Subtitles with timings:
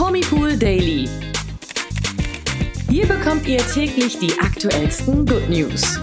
[0.00, 1.06] Promipool Daily.
[2.88, 6.00] Hier bekommt ihr täglich die aktuellsten Good News.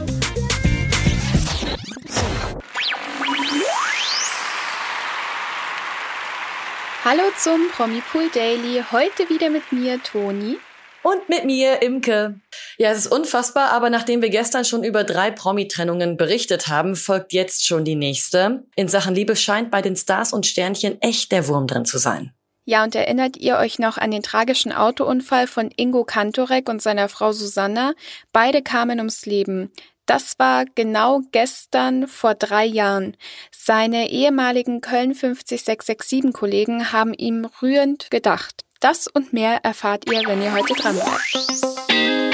[7.03, 8.83] Hallo zum Promipool Daily.
[8.91, 10.59] Heute wieder mit mir, Toni.
[11.01, 12.39] Und mit mir, Imke.
[12.77, 17.33] Ja, es ist unfassbar, aber nachdem wir gestern schon über drei Promi-Trennungen berichtet haben, folgt
[17.33, 18.63] jetzt schon die nächste.
[18.75, 22.36] In Sachen Liebe scheint bei den Stars und Sternchen echt der Wurm drin zu sein.
[22.69, 27.07] Ja, und erinnert ihr euch noch an den tragischen Autounfall von Ingo Kantorek und seiner
[27.07, 27.93] Frau Susanna?
[28.33, 29.71] Beide kamen ums Leben.
[30.05, 33.15] Das war genau gestern vor drei Jahren.
[33.51, 38.65] Seine ehemaligen Köln 50667 Kollegen haben ihm rührend gedacht.
[38.81, 42.26] Das und mehr erfahrt ihr, wenn ihr heute dran bleibt.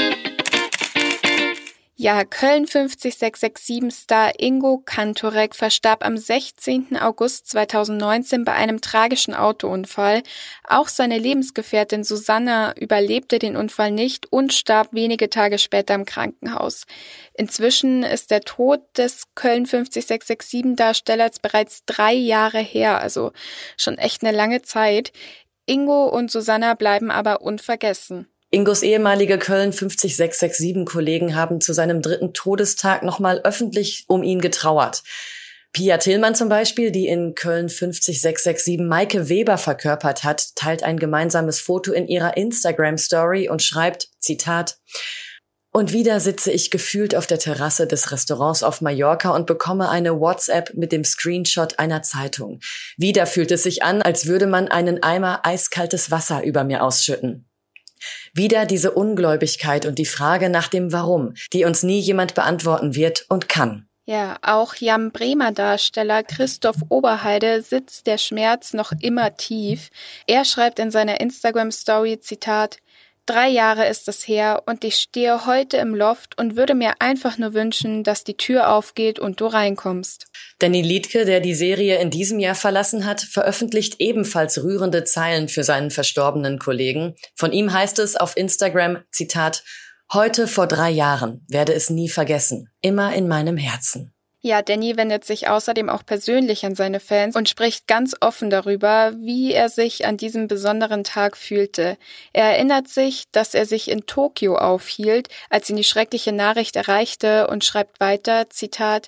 [2.03, 6.97] Ja, Köln 50667-Star Ingo Kantorek verstarb am 16.
[6.97, 10.21] August 2019 bei einem tragischen Autounfall.
[10.67, 16.87] Auch seine Lebensgefährtin Susanna überlebte den Unfall nicht und starb wenige Tage später im Krankenhaus.
[17.35, 23.31] Inzwischen ist der Tod des Köln 50667-Darstellers bereits drei Jahre her, also
[23.77, 25.13] schon echt eine lange Zeit.
[25.65, 28.27] Ingo und Susanna bleiben aber unvergessen.
[28.53, 35.01] Ingos ehemalige Köln 50667 Kollegen haben zu seinem dritten Todestag nochmal öffentlich um ihn getrauert.
[35.71, 41.61] Pia Tillmann zum Beispiel, die in Köln 50667 Maike Weber verkörpert hat, teilt ein gemeinsames
[41.61, 44.77] Foto in ihrer Instagram-Story und schreibt, Zitat,
[45.71, 50.19] und wieder sitze ich gefühlt auf der Terrasse des Restaurants auf Mallorca und bekomme eine
[50.19, 52.59] WhatsApp mit dem Screenshot einer Zeitung.
[52.97, 57.49] Wieder fühlt es sich an, als würde man einen Eimer eiskaltes Wasser über mir ausschütten.
[58.33, 63.25] Wieder diese Ungläubigkeit und die Frage nach dem Warum, die uns nie jemand beantworten wird
[63.29, 63.87] und kann.
[64.05, 69.91] Ja, auch Jan Bremer Darsteller Christoph Oberheide sitzt der Schmerz noch immer tief.
[70.27, 72.79] Er schreibt in seiner Instagram Story Zitat
[73.25, 77.37] Drei Jahre ist es her und ich stehe heute im Loft und würde mir einfach
[77.37, 80.25] nur wünschen, dass die Tür aufgeht und du reinkommst.
[80.59, 85.63] Danny Liedke, der die Serie in diesem Jahr verlassen hat, veröffentlicht ebenfalls rührende Zeilen für
[85.63, 87.15] seinen verstorbenen Kollegen.
[87.33, 89.63] Von ihm heißt es auf Instagram, Zitat,
[90.11, 94.13] Heute vor drei Jahren werde es nie vergessen, immer in meinem Herzen.
[94.45, 99.13] Ja, Danny wendet sich außerdem auch persönlich an seine Fans und spricht ganz offen darüber,
[99.15, 101.97] wie er sich an diesem besonderen Tag fühlte.
[102.33, 107.47] Er erinnert sich, dass er sich in Tokio aufhielt, als ihn die schreckliche Nachricht erreichte
[107.47, 109.07] und schreibt weiter, Zitat,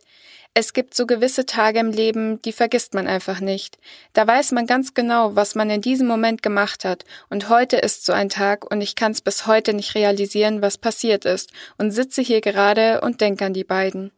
[0.53, 3.78] es gibt so gewisse Tage im Leben, die vergisst man einfach nicht.
[4.13, 7.03] Da weiß man ganz genau, was man in diesem Moment gemacht hat.
[7.29, 10.78] Und heute ist so ein Tag und ich kann es bis heute nicht realisieren, was
[10.78, 14.13] passiert ist und sitze hier gerade und denke an die beiden.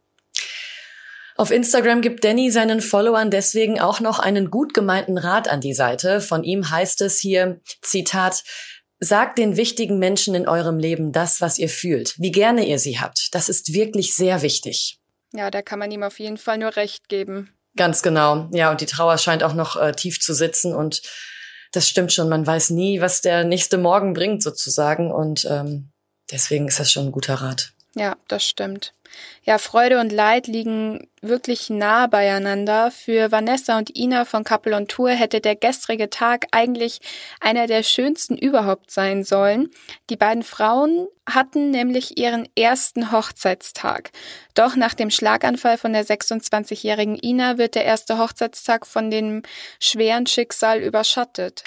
[1.38, 5.72] Auf Instagram gibt Danny seinen Followern deswegen auch noch einen gut gemeinten Rat an die
[5.72, 6.20] Seite.
[6.20, 8.42] Von ihm heißt es hier, Zitat,
[9.00, 12.98] Sagt den wichtigen Menschen in eurem Leben das, was ihr fühlt, wie gerne ihr sie
[12.98, 13.32] habt.
[13.32, 14.98] Das ist wirklich sehr wichtig.
[15.32, 17.54] Ja, da kann man ihm auf jeden Fall nur recht geben.
[17.76, 18.48] Ganz genau.
[18.52, 21.02] Ja, und die Trauer scheint auch noch äh, tief zu sitzen und
[21.70, 22.28] das stimmt schon.
[22.28, 25.92] Man weiß nie, was der nächste Morgen bringt sozusagen und ähm,
[26.32, 27.74] deswegen ist das schon ein guter Rat.
[27.94, 28.94] Ja, das stimmt.
[29.42, 32.90] Ja, Freude und Leid liegen wirklich nah beieinander.
[32.90, 37.00] Für Vanessa und Ina von Couple on Tour hätte der gestrige Tag eigentlich
[37.40, 39.70] einer der schönsten überhaupt sein sollen.
[40.10, 44.10] Die beiden Frauen hatten nämlich ihren ersten Hochzeitstag.
[44.54, 49.42] Doch nach dem Schlaganfall von der 26-jährigen Ina wird der erste Hochzeitstag von dem
[49.80, 51.64] schweren Schicksal überschattet.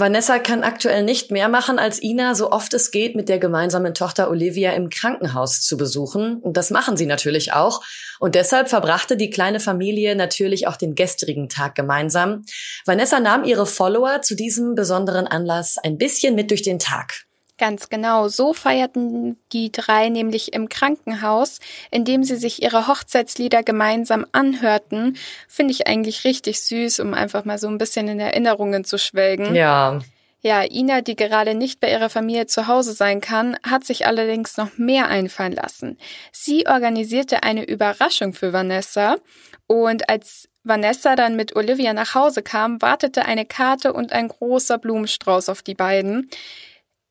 [0.00, 3.94] Vanessa kann aktuell nicht mehr machen, als Ina so oft es geht mit der gemeinsamen
[3.94, 6.36] Tochter Olivia im Krankenhaus zu besuchen.
[6.36, 7.82] Und das machen sie natürlich auch.
[8.20, 12.44] Und deshalb verbrachte die kleine Familie natürlich auch den gestrigen Tag gemeinsam.
[12.86, 17.27] Vanessa nahm ihre Follower zu diesem besonderen Anlass ein bisschen mit durch den Tag.
[17.58, 21.58] Ganz genau, so feierten die drei nämlich im Krankenhaus,
[21.90, 25.16] indem sie sich ihre Hochzeitslieder gemeinsam anhörten.
[25.48, 29.56] Finde ich eigentlich richtig süß, um einfach mal so ein bisschen in Erinnerungen zu schwelgen.
[29.56, 29.98] Ja.
[30.40, 34.56] Ja, Ina, die gerade nicht bei ihrer Familie zu Hause sein kann, hat sich allerdings
[34.56, 35.98] noch mehr einfallen lassen.
[36.30, 39.16] Sie organisierte eine Überraschung für Vanessa
[39.66, 44.78] und als Vanessa dann mit Olivia nach Hause kam, wartete eine Karte und ein großer
[44.78, 46.30] Blumenstrauß auf die beiden.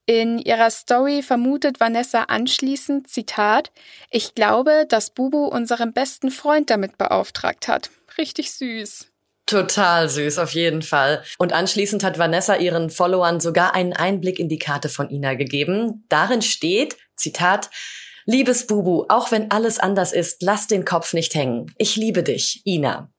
[0.09, 3.71] In ihrer Story vermutet Vanessa anschließend, Zitat,
[4.09, 7.89] ich glaube, dass Bubu unseren besten Freund damit beauftragt hat.
[8.17, 9.07] Richtig süß.
[9.47, 11.23] Total süß, auf jeden Fall.
[11.37, 16.05] Und anschließend hat Vanessa ihren Followern sogar einen Einblick in die Karte von Ina gegeben.
[16.07, 17.69] Darin steht, Zitat,
[18.25, 21.73] Liebes Bubu, auch wenn alles anders ist, lass den Kopf nicht hängen.
[21.77, 23.09] Ich liebe dich, Ina.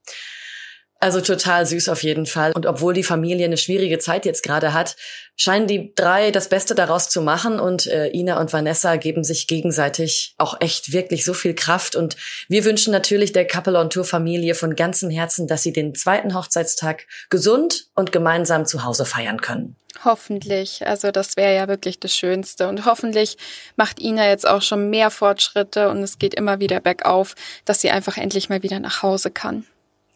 [1.01, 2.51] Also total süß auf jeden Fall.
[2.53, 4.97] Und obwohl die Familie eine schwierige Zeit jetzt gerade hat,
[5.37, 7.57] scheinen die drei das Beste daraus zu machen.
[7.61, 11.95] Und äh, Ina und Vanessa geben sich gegenseitig auch echt wirklich so viel Kraft.
[11.95, 12.17] Und
[12.49, 16.35] wir wünschen natürlich der Couple on Tour Familie von ganzem Herzen, dass sie den zweiten
[16.35, 19.77] Hochzeitstag gesund und gemeinsam zu Hause feiern können.
[20.03, 20.85] Hoffentlich.
[20.85, 22.67] Also das wäre ja wirklich das Schönste.
[22.67, 23.37] Und hoffentlich
[23.77, 27.89] macht Ina jetzt auch schon mehr Fortschritte und es geht immer wieder bergauf, dass sie
[27.89, 29.65] einfach endlich mal wieder nach Hause kann.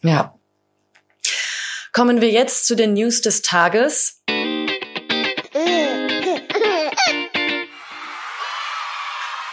[0.02, 0.34] Ja,
[1.94, 4.20] Kommen wir jetzt zu den News des Tages.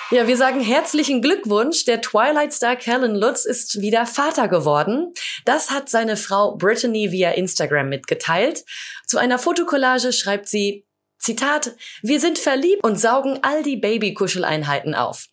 [0.10, 1.86] Ja, wir sagen herzlichen Glückwunsch.
[1.86, 5.14] Der Twilight Star Callan Lutz ist wieder Vater geworden.
[5.46, 8.66] Das hat seine Frau Brittany via Instagram mitgeteilt.
[9.06, 10.88] Zu einer Fotokollage schreibt sie,
[11.20, 15.28] Zitat, wir sind verliebt und saugen all die Babykuscheleinheiten auf.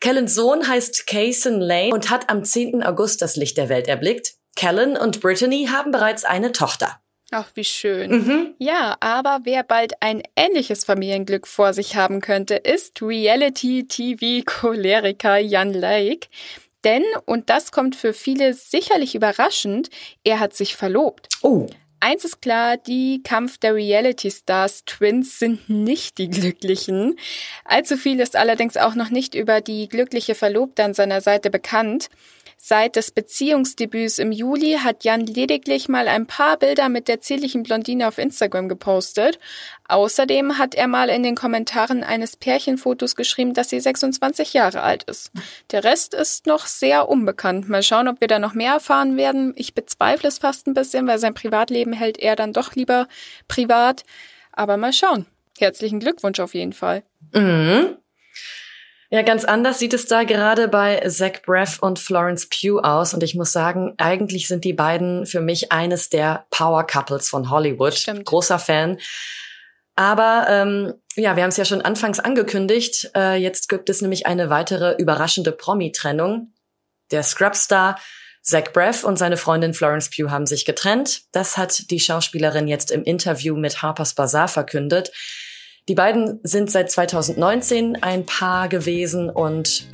[0.00, 2.82] Callens Sohn heißt Kaysen Lane und hat am 10.
[2.82, 4.34] August das Licht der Welt erblickt.
[4.56, 6.98] Callan und Brittany haben bereits eine Tochter.
[7.32, 8.10] Ach, wie schön.
[8.10, 8.54] Mhm.
[8.58, 16.26] Ja, aber wer bald ein ähnliches Familienglück vor sich haben könnte, ist Reality-TV-Choleriker Jan Lake.
[16.82, 19.88] Denn, und das kommt für viele sicherlich überraschend,
[20.24, 21.28] er hat sich verlobt.
[21.42, 21.68] Oh.
[22.02, 27.18] Eins ist klar, die Kampf der Reality Stars Twins sind nicht die Glücklichen.
[27.66, 32.08] Allzu viel ist allerdings auch noch nicht über die glückliche Verlobte an seiner Seite bekannt.
[32.62, 37.62] Seit des Beziehungsdebüts im Juli hat Jan lediglich mal ein paar Bilder mit der zierlichen
[37.62, 39.38] Blondine auf Instagram gepostet.
[39.88, 45.04] Außerdem hat er mal in den Kommentaren eines Pärchenfotos geschrieben, dass sie 26 Jahre alt
[45.04, 45.32] ist.
[45.70, 47.70] Der Rest ist noch sehr unbekannt.
[47.70, 49.54] Mal schauen, ob wir da noch mehr erfahren werden.
[49.56, 53.08] Ich bezweifle es fast ein bisschen, weil sein Privatleben hält er dann doch lieber
[53.48, 54.04] privat.
[54.52, 55.24] Aber mal schauen.
[55.58, 57.04] Herzlichen Glückwunsch auf jeden Fall.
[57.32, 57.96] Mhm.
[59.12, 63.12] Ja, ganz anders sieht es da gerade bei Zach Braff und Florence Pugh aus.
[63.12, 67.50] Und ich muss sagen, eigentlich sind die beiden für mich eines der Power Couples von
[67.50, 67.94] Hollywood.
[67.94, 68.24] Stimmt.
[68.24, 68.98] Großer Fan.
[69.96, 73.10] Aber ähm, ja, wir haben es ja schon anfangs angekündigt.
[73.16, 76.54] Äh, jetzt gibt es nämlich eine weitere überraschende Promi-Trennung.
[77.10, 77.98] Der Scrubstar
[78.42, 81.22] Zach Braff und seine Freundin Florence Pugh haben sich getrennt.
[81.32, 85.10] Das hat die Schauspielerin jetzt im Interview mit Harper's Bazaar verkündet.
[85.88, 89.86] Die beiden sind seit 2019 ein Paar gewesen und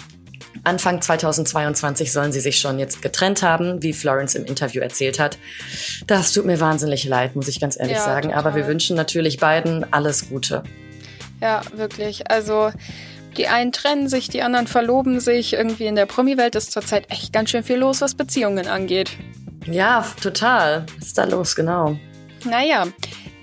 [0.64, 5.38] Anfang 2022 sollen sie sich schon jetzt getrennt haben, wie Florence im Interview erzählt hat.
[6.06, 8.28] Das tut mir wahnsinnig leid, muss ich ganz ehrlich Ja, sagen.
[8.28, 8.38] total.
[8.40, 10.64] Aber wir wünschen natürlich beiden alles Gute.
[11.40, 12.30] Ja, wirklich.
[12.30, 12.72] Also
[13.36, 15.52] die einen trennen sich, die anderen verloben sich.
[15.52, 19.10] Irgendwie in der Promi-Welt ist zurzeit echt ganz schön viel los, was Beziehungen angeht.
[19.70, 20.86] Ja, total.
[20.98, 21.98] Was ist da los, genau?
[22.44, 22.86] Naja,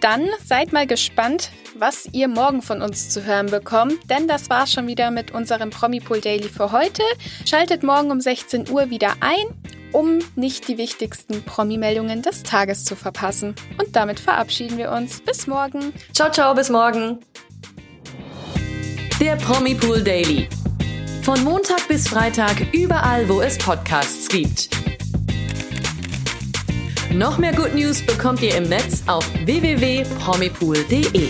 [0.02, 1.52] dann seid mal gespannt,
[1.84, 5.70] was ihr morgen von uns zu hören bekommt, denn das war's schon wieder mit unserem
[5.70, 7.04] Promipool Daily für heute.
[7.46, 9.48] Schaltet morgen um 16 Uhr wieder ein,
[9.92, 13.56] um nicht die wichtigsten Promi-Meldungen des Tages zu verpassen.
[13.78, 15.20] Und damit verabschieden wir uns.
[15.20, 15.92] Bis morgen.
[16.14, 17.20] Ciao, ciao, bis morgen.
[19.20, 20.48] Der Promi Pool Daily.
[21.24, 24.70] Von Montag bis Freitag überall, wo es Podcasts gibt.
[27.12, 31.28] Noch mehr Good News bekommt ihr im Netz auf www.promipool.de.